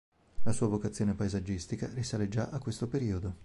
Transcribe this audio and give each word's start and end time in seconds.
La 0.41 0.51
sua 0.51 0.65
vocazione 0.65 1.13
paesaggistica 1.13 1.87
risale 1.93 2.27
già 2.27 2.49
a 2.49 2.57
questo 2.57 2.87
periodo. 2.87 3.35